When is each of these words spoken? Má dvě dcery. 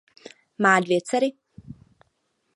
Má 0.57 0.79
dvě 0.79 0.99
dcery. 1.01 1.27